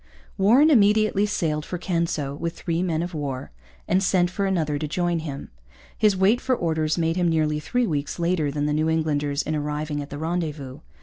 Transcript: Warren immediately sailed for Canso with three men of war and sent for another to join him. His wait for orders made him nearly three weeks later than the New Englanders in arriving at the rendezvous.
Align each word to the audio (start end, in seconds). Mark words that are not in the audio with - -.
Warren 0.35 0.71
immediately 0.71 1.27
sailed 1.27 1.63
for 1.63 1.77
Canso 1.77 2.33
with 2.33 2.53
three 2.53 2.81
men 2.81 3.03
of 3.03 3.13
war 3.13 3.51
and 3.87 4.01
sent 4.01 4.31
for 4.31 4.47
another 4.47 4.79
to 4.79 4.87
join 4.87 5.19
him. 5.19 5.51
His 5.95 6.17
wait 6.17 6.41
for 6.41 6.55
orders 6.55 6.97
made 6.97 7.17
him 7.17 7.29
nearly 7.29 7.59
three 7.59 7.85
weeks 7.85 8.17
later 8.17 8.49
than 8.49 8.65
the 8.65 8.73
New 8.73 8.89
Englanders 8.89 9.43
in 9.43 9.55
arriving 9.55 10.01
at 10.01 10.09
the 10.09 10.17
rendezvous. 10.17 10.79